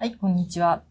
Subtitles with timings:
[0.00, 0.82] はい、こんにちは。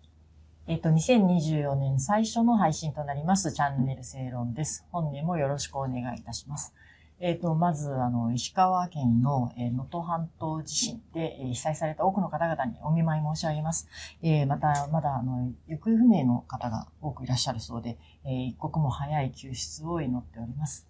[0.67, 4.85] えっ、と、2024年最初の配信となりますチャンネル正論です。
[4.91, 6.75] 本年もよろしくお願いいたします。
[7.19, 13.87] えっ、と、まず、あの、石川県のえー能登半島地震で、えー被災された多くの方々にお見舞い申し上げます。
[14.21, 20.87] えーまた、まだ、あの、行方不明の方が多くいらっしゃるそうで、えー一刻も早い救出を祈っております。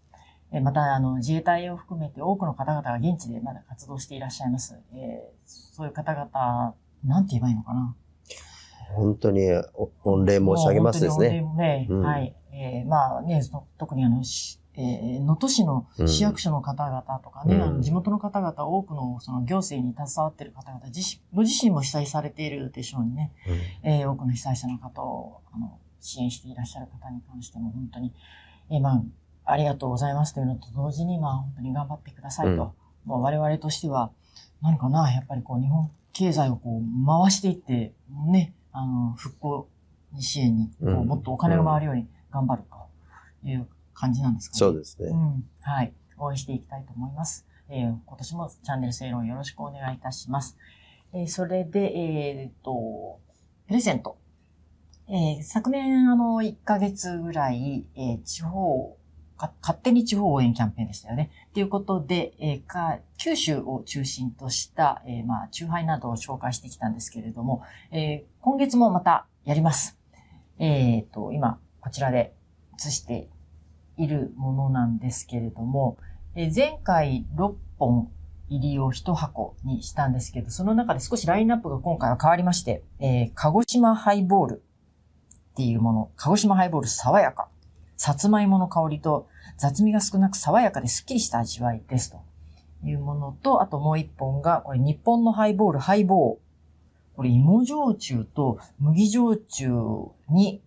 [0.52, 4.78] えーまた、あの、自衛隊を含めて多くの方々が現地でまだ活動していらっしゃいます。
[4.92, 6.76] えーそういう方々、
[7.06, 7.96] なんて言えばいいのかな。
[8.96, 9.42] 本当に
[9.74, 11.42] お御礼申し上げますですね。
[11.56, 12.36] ね、うんはい。
[12.52, 23.34] えーまあね、そ特にあの、しえー能登市の市役所の方々とかね、うんあの地元の方々、多くのその行政に携わっている方々自身、ご自身も被災されているでしょうにね、
[23.84, 28.14] えー多くの被災者の方をあの支援していらっしゃる方に関しても本当に、
[28.70, 29.04] えーまあ、
[29.46, 32.73] ありがとうございますというのと同時に、まあ、本当に頑張ってくださいと。
[33.06, 34.12] もう我々としては、
[34.62, 37.94] 何かな、やっぱりこう、日本経済をこう、回していって、
[38.28, 39.69] ね、あの、復興
[40.19, 42.64] 支援に、うんもっとお金が回るように頑張る
[43.44, 44.59] という感じなんですかね。
[44.59, 45.09] そうですね。
[45.09, 45.44] うん。
[45.61, 45.94] はい。
[46.17, 47.45] 応援していきたいと思います。
[47.70, 50.58] えー今年もチャンネル正論よろしくお願いいたします。
[51.14, 53.20] えーそれで、えーっと、
[53.67, 54.17] プレゼント。
[55.08, 58.98] えー昨年、あの、1ヶ月ぐらい、えー地方、
[59.40, 61.32] か勝手に地方応援キャンペーンでしたよね。
[61.54, 69.98] ということで、えーか九州を中心とした、えーまあ、チューハイなどを紹介してきたんですけれども、えー今月もまたやります。
[70.60, 72.36] えーっと、今、こちらで
[72.78, 73.30] 映して
[73.98, 75.98] いるものなんですけれども、
[76.36, 78.12] えー前回6本
[78.50, 84.64] 入りを1箱にしたんですけど、その中で少しラインナップが今回は変わりまして、えー鹿児島ハイボール
[85.52, 87.48] っていうもの、鹿児島ハイボール爽やか。
[88.00, 92.23] さつまいもの香りと雑味が少なく爽やかでスッキリした味わいですと
[92.88, 96.38] いうものと、あともう1本が、これ日本のハイボール、ハイボー。
[97.17, 99.70] これ芋焼酎と麦焼酎
[100.30, 100.61] に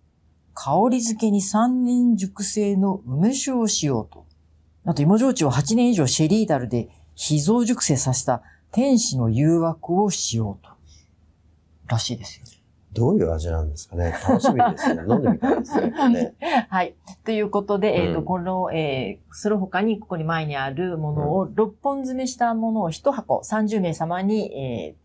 [0.53, 4.27] 香り付けに3年熟成の梅酒を使用と。
[4.85, 10.69] あと芋焼酎を8年以上シェリーダルで秘蔵熟成させた天使の誘惑を使用と。
[11.87, 12.62] らしいですよ。
[12.93, 14.11] どういう味なんですかね？
[14.27, 15.01] 楽しみですね。
[15.09, 16.35] 飲んでみたいですね。
[16.69, 16.95] はい。
[17.25, 24.95] ということで、えっ、と、うんこの、えー、その他に、ここに前にあるものを、6本詰めしたものを1箱、30名様に、え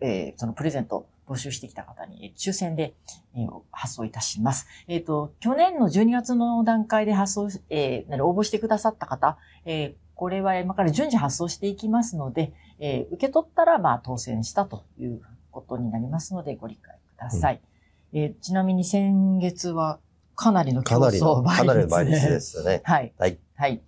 [0.00, 2.94] ーえーそのプレゼント募集してきた方に、えー抽選で、
[3.34, 4.66] えー発送いたします。
[4.88, 15.20] えっ、と、去年の12月の段階で発送し、えー、応募してくださった方、えーこれは今から順次発送していきますので、えー受け取ったら、まあ、当選したという
[15.60, 17.60] ことになりますので、ご理解ください。
[18.12, 19.98] えーちなみに先月は
[20.34, 22.80] かなりの競争倍率かなりの倍率ですよね。
[22.86, 23.12] はい。
[23.18, 23.38] はい。
[23.56, 23.82] はい。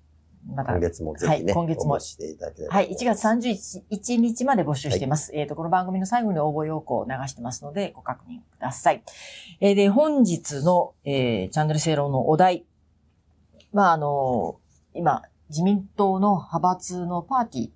[0.54, 2.74] また、今月もぜひね、はい今月もしていただければ。
[2.74, 2.90] はい。
[2.90, 5.30] 1月31日まで募集しています。
[5.34, 9.02] えっ、と、この番組の最後に応募要項を流してますので、ご確認ください。
[9.60, 12.64] えーで、本日の、えーチャンネル正論のお題。
[13.72, 14.58] まあ、あの
[14.94, 17.70] 今、自民党の派閥のパーティー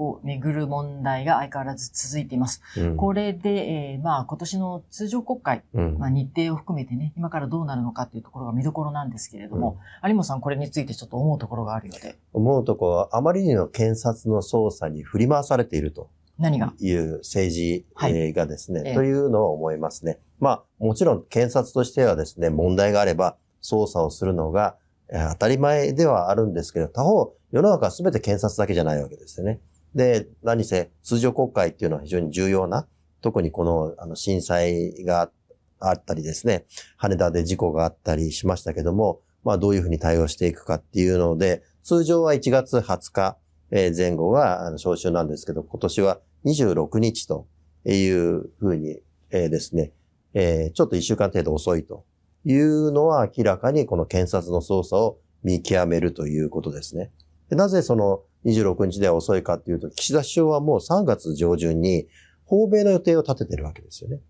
[0.00, 2.62] をめぐる問題が相変わらず続いています。
[2.78, 2.96] うん。
[2.96, 5.98] これで、えーまあ、今年の通常国会、うん。
[5.98, 16.08] まあ、日程を含めてね、今からどうなるのかっていうところが見どころなんですけれども、有本さんこれについてちょっと思うところがあるようで、思うとこは、あまりにも検察の捜査に振り回されていると
[16.38, 16.72] 何が？
[16.80, 17.84] いう政治
[18.32, 18.94] がですね、ええ。
[18.94, 20.18] というのを思いますね。
[20.38, 24.76] まあ、もちろん検察としてはですね、問題があれば捜査をするのが
[25.12, 29.60] えー当たり前ではあるんですけど、他方、世の中は全て検察だけじゃないわけですよね。
[29.94, 32.86] で、何せ通常国会っていうのは非常に重要な、
[33.22, 35.30] 特にこのあの震災が
[35.78, 36.64] あったりですね、
[36.96, 43.36] 羽田で事故があったりしましたけども、まあどういうふうに対応していくかっていうので、通常は1月20日
[43.70, 47.46] 前後が召集なんですけど、今年は26日と
[47.84, 49.92] いうふうに、ですね、
[50.34, 52.04] ちょっと1週間程度遅いと
[52.44, 57.10] いうのは明らかにこの検察の捜査を見極めるということですね。
[57.50, 62.06] なぜその26日では遅いかっていうと、岸田首相はもう3月上旬に
[62.44, 64.20] 訪米の予定を立ててるわけですよね。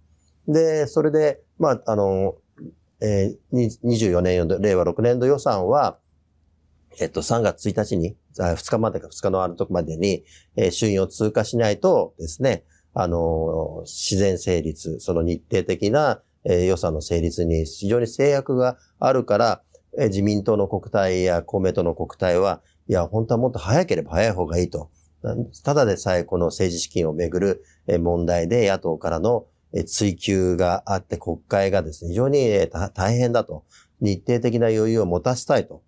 [0.48, 2.36] で、それで、まあ、あの、
[3.00, 5.98] えー24年、令和6年度予算は、
[7.00, 10.24] えっと、3月1日に、あ2日までか2日のあるとこまでに、
[10.56, 19.62] えー衆院を通過しないとですね、あの自然成立、その日程的な、えー予算の成立に非常に制約があるから、
[19.98, 22.60] えー自民党の国対や公明党の国対は、
[22.90, 24.90] いや、本当はもっと早ければ早い方がいいと。
[25.62, 27.64] ただでさえこの政治資金をめぐる
[28.00, 29.46] 問題で野党からの
[29.86, 32.48] 追及があって国会がですね、非常に
[32.92, 33.64] 大変だと。
[34.00, 35.84] 日程的な余裕を持たせたいと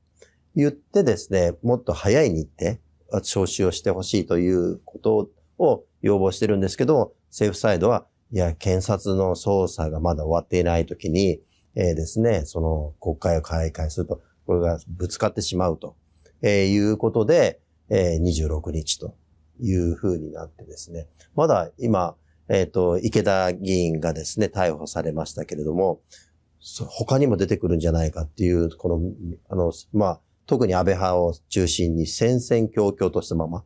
[0.54, 2.78] 言ってですね、もっと早い日程、
[3.18, 5.28] 招集をしてほしいということ
[5.58, 11.40] を要望してるんですけど、政府サイドは、いや、検察の捜査がまだ終わっていないときに、
[11.74, 15.96] えー、ですね、その国会を開会すると、これがぶつかってしまうと、
[16.42, 19.14] え、いうことで、えー、26日と
[19.60, 22.16] いうふうになってですね、まだ今、
[22.48, 26.00] えっ、ー、と、池田議員がですね、逮捕されましたけれども、
[26.88, 29.00] 他にも出てくるんじゃないかっていう、この、
[29.48, 33.64] あの、まあ、特に安倍派を中心に戦々恐々としたまま、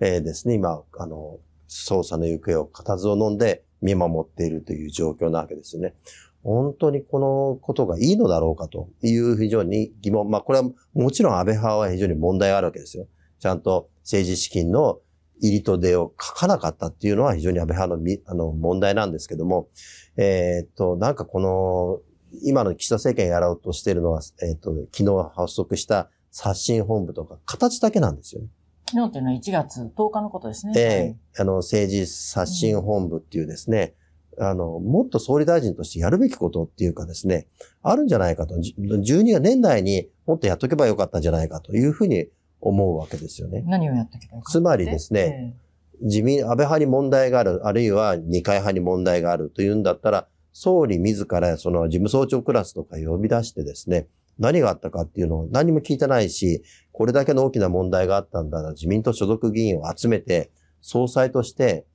[0.00, 1.38] えー、ですね、今、あの、
[1.68, 5.94] 捜査の行方を固唾を飲んで見守っているという状況なわけですよね。
[6.42, 10.28] 本当にこのことがいいのだろうかという非常に疑問。
[10.30, 13.06] まあこれはもちろん安倍派は非常に問題があるわけですよ。
[13.38, 15.00] ちゃんと政治資金の
[15.42, 19.68] 入りと出を書かなかったっていうのは非常に安倍派のあの問題なんですけども、
[20.16, 22.00] えー、っと、なんかこの、
[22.44, 28.48] 今の岸田政権やろうとしているのは、えー、っと、昨日発足した刷新本部とか、形だけなんですよね。
[28.88, 30.72] 昨日っていうのは1月10日のことですね。
[30.76, 34.01] ええー、あの、政治刷新本部っていうですね、うん、
[34.38, 37.46] あの、もっと総理大臣としてやるべきことっていうかですね、
[37.82, 38.54] あるんじゃないかと。
[38.56, 42.28] 12年代にもっとやっとけばよかったんじゃないかというふうに
[42.60, 43.62] 思うわけですよね。
[43.66, 45.54] 何をやってきたつまりですね、
[46.00, 54.06] えー、自民、安倍派に問題がある、あるいは二階派に問題があるというんだったら、総理自らその事務総長クラスとか呼び出してですね、
[54.38, 56.62] 何があったかっていうのを何も聞いてないし、
[56.92, 60.50] これだけの大きな問題があったんだな、自民党所属議員を集めて、
[60.80, 61.86] 総裁として、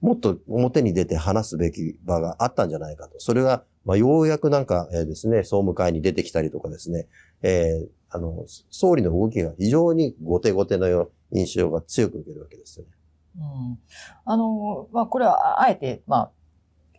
[0.00, 3.18] もっと表に出て話すべき場があったんじゃないかと。
[3.18, 7.06] それが、まあ、ようやくなんか、えー、ですね、総務会に出てきたりとかですね、
[7.42, 12.92] えー、あの、総理の動きが非常に後手後手の印象が強く受けるわけですよね。
[13.36, 13.78] うん。
[14.24, 16.30] あの、まあ、これは、あえて、まあ、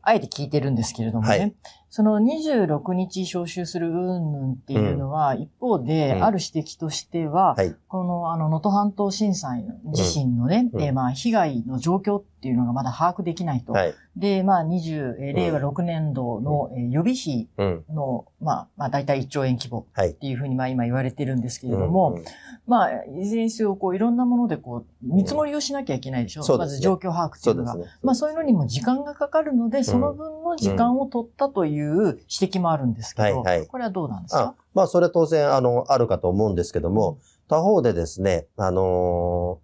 [0.02, 1.56] あえて聞いてるんですけれどもね、はい、
[1.96, 7.56] その26日招集する云々っていうのは、一方で、ある指摘としては、
[7.88, 13.74] この、あの、能登半島震災自身のね、えまあ、被害の状況っていうのがまだ把握できないと。
[14.18, 17.48] で、まあ、20、え令和6年度の、え予備費
[17.90, 22.20] の、まあ、まあ、大体1兆円規模っていうふうに、まあ、今言われてるんですけれども、
[22.68, 26.42] まあ、いずれにせよ、こう、いろんなもので、こう、見積もりをしなきゃいけないでしょ。
[26.56, 26.58] う。
[26.58, 27.78] まず状況把握っていうのが。
[28.04, 34.56] まあ、そういうのにも時間がかかるので、その分の時間を取ったという指摘もあるんですけど、これはどうなんですか？
[34.74, 39.60] まあ、それは当然、あの、あるかと思うんですけども、他方でですね、あの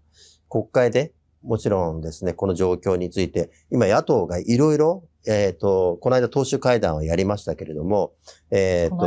[0.50, 1.14] 国会で、
[1.44, 8.14] もちろんですね、この状況について、今野党がいろいろ、えっ、ー、と、この間党首会談をやりましたけれども、
[8.50, 9.00] えっ、ー、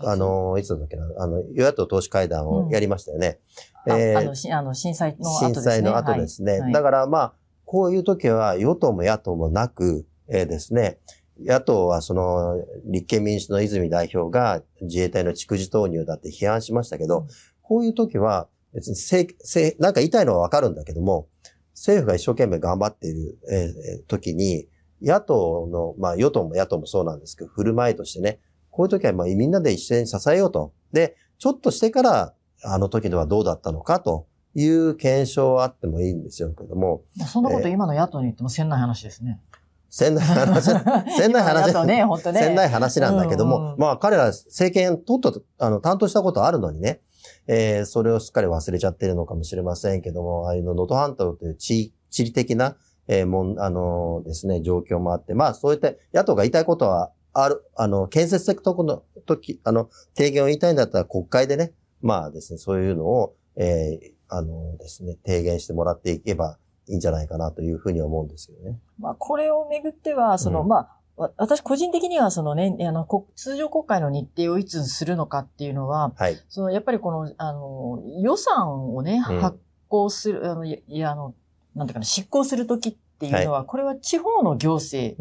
[0.00, 3.38] と、あの、いつだっけな、あの、与野党党首会談をやりましたよね。
[3.86, 5.54] うん、えー、あの、あの震災の後ですね。
[5.54, 6.60] 震災の後ですね。
[6.60, 7.32] はい、だからまあ、
[7.64, 10.98] こういう時は与党も野党もなく、えー、ですね、
[11.40, 17.26] 野党はその立憲民主の泉代表が自衛隊の蓄次投入だって批判しましたけど、うん、
[17.62, 21.28] こういう時は別にせせなんか言いたいのはわかるんだけども、
[21.74, 24.66] 政府が一生懸命頑張っている、えー、時に、
[25.02, 28.40] 野党の、まあ与党も野党もそうなんですけど、振る舞いとしてね、
[28.70, 30.72] こういう時はまあみんなで一緒に支えようと。
[30.92, 32.34] で、ちょっとしてから、
[32.64, 37.02] あの時ではどうだったのかという検証はあってもいいんですよけども。
[37.26, 39.40] そんなこと今の野党に言ってもせんない話ですね。
[39.50, 39.61] せん
[40.14, 42.40] ない話、せんない話、 ね、ね。
[42.40, 47.02] せんない話なんだけども、うんうん、まあ彼ら政権とっと、あの、担当したことあるのにね、
[47.46, 66.58] えー、それをすっかり忘れちゃってるのかもしれませんけども、ああいうの、能登半島という地地理的な、えー、もん、あのー、ですね、状況もあって、まあ、そういった野党が言いたいことはある、あの、建設的とこの時、あの、提言を言いたいんだったら国会でね、まあですね、そういうのを、えー、あのですね、提言してもらっていけば
[66.88, 68.78] いいんじゃないかなというふうに思うんですよね。
[68.98, 79.58] まあ、これをめぐっては、その、うん、まあ、私個人的にはそのね、あの、通常国会の日程をいつするのかっていうのは、はい、そのやっぱりこの、あの、予算をね、発
[79.88, 81.34] 行する、あの、いや、あの、
[81.74, 82.96] なんていうかな、執行するときっ
[83.30, 85.16] ていうのは、はい、これは地方の行政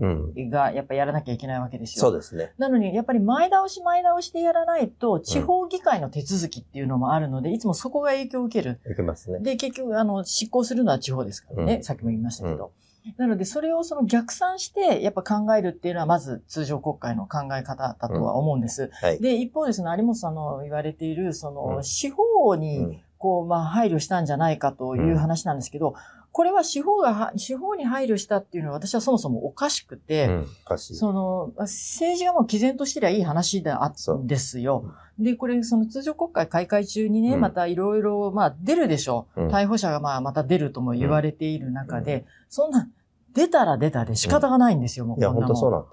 [0.50, 2.02] がやっぱやらなきゃいけないわけですよ。
[2.02, 2.54] そうですね。
[2.58, 8.80] なのに、やっぱり前倒し前倒しでやらないと、地方議会の手続きっていうのもあるので、うん、いつもそこが影響を受ける。
[8.86, 9.40] 受けますね。
[9.40, 11.76] で、結局、あの、執行するのは地方ですからね。
[11.76, 12.66] うん、さっきも言いましたけど。
[12.66, 12.72] うん
[13.18, 18.84] なので、それをその逆算して、やっぱ考えるっていうのは、まず通常国会の考え方だとは思うんです。
[18.84, 25.94] うんはい、で、一方ですね、有本さんの言われている、その、司法に、こう、まあ、配慮したんじゃないかという話なんですけど、
[26.32, 30.48] これは司法が、司法に配慮したっていうのは私はそもそもおかしくて、うん、
[30.80, 34.92] その、政治がもう毅然としてりゃいい話であったんですよ。
[35.20, 39.28] で、これ、その通常国会開会中にね、うん、またいろいろ、まあ出るでしょ。
[39.36, 42.90] う、うん、逮捕者がまあまた出るとも言われている中で、そんな、
[43.34, 45.86] 出たら出たで仕方がないんですよ、もういや、本当そうなん。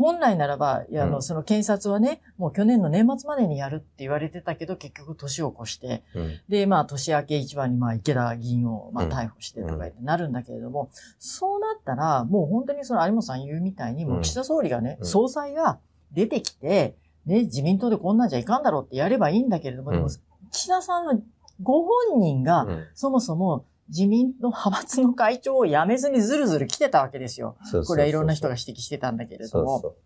[0.00, 1.22] 本来ならば、いや、あの、うん。
[1.22, 6.40] その検察はね、もう去年の年末までにやるって言われてたけど、結局年を越して、うん。
[6.48, 9.12] で、まあ、年明け一番に、まあ、池田議員を、まあ、うん。
[9.12, 15.06] 逮捕してとか言ってなるんだけれども、そうなったら、もう本当にその有本さん言うみたいに、もう岸田総理がね、うん。
[15.06, 15.78] 総裁が
[16.12, 20.10] 出てきて、ね、自民党でこんなんじゃいかんだろうってやればいいんだけれども、でもうん、
[20.50, 21.20] 岸田さんの
[21.62, 22.86] ご本人が、うん。
[22.94, 27.56] そもそも自民の派閥の会長を辞めずにずるずる来てたわけですよ。
[27.62, 29.80] そうそうそうこれはいろんな人が指摘してたんだけれども。
[29.80, 29.96] そう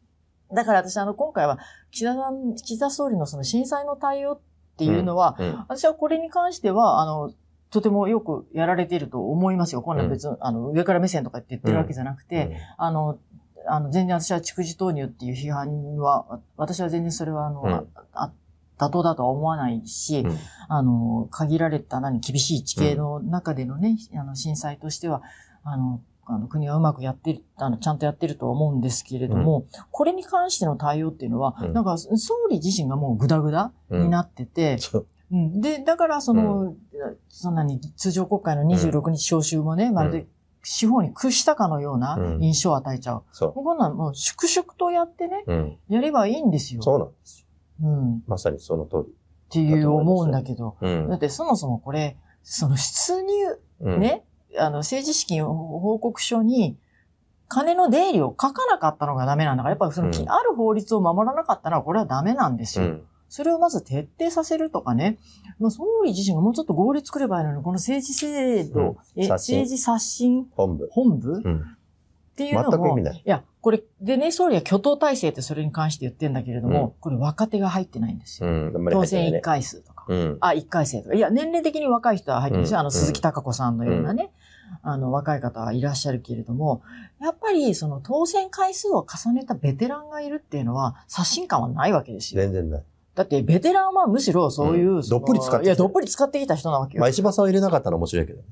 [0.54, 1.58] だから私、あの、今回は、
[1.90, 4.40] 岸田さん、岸田総理のその震災の対応っ
[4.76, 5.46] ていうのは、そう。
[5.46, 5.54] うん。
[5.68, 7.32] 私はこれに関しては、あの、
[7.70, 9.82] とてもよくやられていると思いますよ。
[9.82, 13.18] こんな別に、あの、上から目線とかって言ってるわけじゃなくて、あの、
[13.66, 18.30] あの、全然私は蓄字投入っていう批判は、私は全然それは、あの、あ
[18.78, 20.38] 妥当だとは思わないし、うん
[20.68, 25.22] あの、限られた何、厳しい地形の中でのね、あの、震災としては、
[25.62, 32.16] あの、あの国はうまくやってる、あの、ちゃんとやってるとは思うんですけれども、これに関しての対応っていうのは、うんなんか、総
[32.48, 36.74] 理自身がもうグダグダになってて、そううんで、だから、その、
[37.28, 40.26] そんなに通常国会の26日召集もね、まるで
[40.62, 43.22] 司法に屈したかのようなうん印象を与えちゃう。
[43.32, 45.52] そもうこんなんもう粛々とやってね、う。
[45.52, 45.78] うん。
[45.88, 46.82] やればいいんですよ。
[46.82, 47.43] そうなんですよ。
[47.82, 48.16] うん。
[48.16, 49.06] っまさにその通
[49.50, 50.88] ていう思うんだけど、り。
[50.88, 53.32] うんだってそもそもこれ、その出入、
[53.80, 54.00] うん。
[54.00, 54.24] ね、
[54.58, 56.76] あの、政治資金報告書に、
[57.48, 62.84] 金の出入りを書かなかったのがダメなんだから、やっぱりその、うんある法律を守らなかったら、これはダメなんですよ。
[62.84, 63.02] うん。
[63.28, 65.18] それをまず徹底させるとかね、
[65.58, 70.46] まあ、総理自身がもうちょっと合理作ればいいのに、この政治制度、うん政治刷新？
[70.52, 70.88] 本部。
[70.92, 71.32] 本部？
[71.32, 71.76] うん。
[72.34, 78.48] っていうのも、全く意味ないや、これ、でね、総理は挙党体制ってそれに関して言ってんだけれども、うんこれ若手が入ってないんですよ。
[78.50, 78.72] うん。
[78.72, 79.40] 当選1入ってないね。
[79.40, 80.04] 回数とか。
[80.08, 80.36] うん。
[80.40, 81.14] あ、1回生とか。
[81.14, 82.78] いや、年齢的に若い人は入ってるんですよ。
[82.78, 84.32] うんあの、鈴木貴子さんのようなね、
[84.82, 86.82] あの、若い方はいらっしゃるけれども、
[87.20, 92.42] やっぱり、その、当選回数を重ねたベテランがいるっていうのは、刷新感はないわけですよ。
[92.42, 92.82] 全然ない。
[93.14, 97.00] だって、ベテランはむしろそういう、うんどっぷり使ってきたいや、どっぷり使ってきた人なわけよ。
[97.00, 98.42] まあ、石破さんを入れなかったら面白いけど。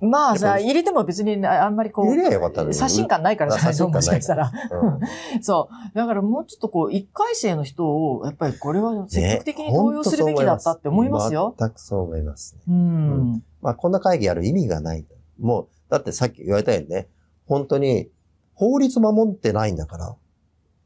[0.00, 4.52] まあさ、入れても別にああんまりこう、入れりゃよかったのに刷新感ないからじゃ ないのあ刷新感ないもしかしたら。
[4.80, 5.42] うん。
[5.42, 5.96] そう。
[5.96, 11.54] だからもうちょっとこう、一回生の人を、やっぱりこれは積極的に登用するべきだったって思いますよ。
[11.58, 12.62] 全くそう思いますね。
[12.68, 13.44] うん。
[13.60, 15.04] まあ、こんな会議やる意味がない。
[15.38, 17.08] もう、だってさっき言われたようにね、
[17.46, 18.08] 本当に、
[18.54, 20.16] 法律守ってないんだから。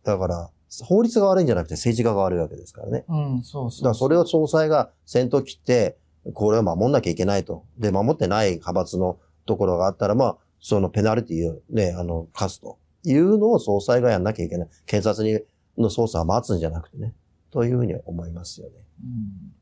[0.04, 0.50] だから、
[0.82, 3.04] 法律が悪いんじゃなくて政治家が悪いわけですからね。
[3.08, 3.80] うん、そうそう。
[3.80, 5.96] だからそれを総裁が先頭切って、
[6.32, 7.64] これを守んなきゃいけないと。
[7.78, 14.68] で、守ってない派閥のところがあったら、まあ、そのペナルティをね、あの、課すというのを総裁がやんなきゃいけない。
[14.86, 15.44] 検察に
[15.76, 17.14] の捜査を待つんじゃなくてね。
[17.50, 18.74] というふうに思いますよね。
[19.02, 19.52] うん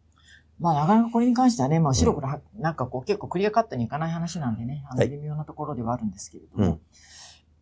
[0.61, 6.65] まあ、なかなかこれに関してはね、まあ、白黒は、なんかこう、結構クリアカットにいかない話なんでね、あの、はい微妙なところではあるんですけれども。
[6.65, 6.81] うん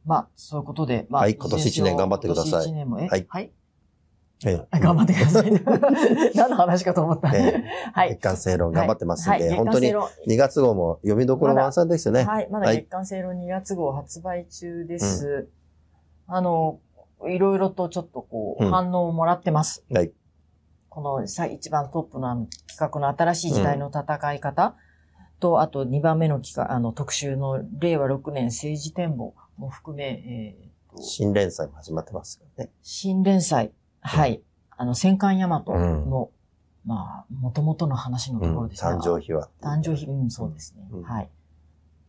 [0.05, 3.07] まあ、そういうことで、まあ、はい今年一年頑張ってください今年一年も、え？
[3.09, 3.53] はいはい。
[4.47, 5.53] ええあ頑張ってください。
[6.35, 7.31] 何の話かと思った。
[7.35, 8.23] えはい月。
[8.23, 12.25] 間正論頑張ってますんで、はい、本当に月間2月号も読みどころ満載ですよね。
[12.25, 15.49] はい、まだはい月刊正論2月号発売中です。
[16.27, 16.79] あの、
[17.27, 19.85] いろいろとちょっとこう、うん反応をもらってます。
[19.93, 20.13] はい
[20.89, 24.75] このさ一番トップのあの企画の新しい時代の戦い方
[25.39, 32.71] と、あと2番目の企画、あの特集の令和6年政治展望も含め、えーと新連載も始まってますからね。
[32.83, 34.43] 新連載、はい、
[34.77, 36.31] あの戦艦大和の、
[36.85, 38.91] まあ、元々の話のところですね。
[38.91, 39.49] 誕生秘話。
[39.61, 40.89] 誕生日、うん、そうですね。
[40.91, 41.31] うんはい。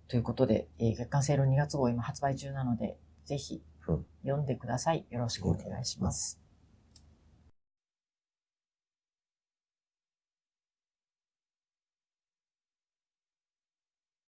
[0.07, 5.05] ということで、えー月刊セール2月号今発売中なので、ぜひうん読んでください。
[5.09, 6.39] よろしくお願いします。